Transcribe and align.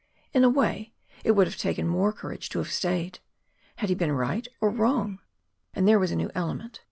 In 0.33 0.43
a 0.43 0.49
way, 0.49 0.93
it 1.23 1.33
would 1.33 1.45
have 1.45 1.57
taken 1.57 1.87
more 1.87 2.11
courage 2.11 2.49
to 2.49 2.57
have 2.57 2.71
stayed. 2.71 3.19
Had 3.75 3.89
he 3.89 3.93
been 3.95 4.11
right 4.13 4.47
or 4.59 4.71
wrong? 4.71 5.19
And 5.75 5.87
there 5.87 5.99
was 5.99 6.09
a 6.09 6.15
new 6.15 6.31
element. 6.33 6.79